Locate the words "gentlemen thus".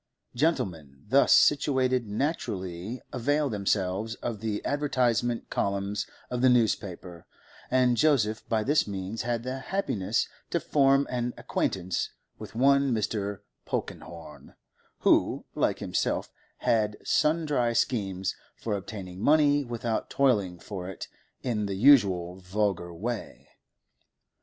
0.33-1.31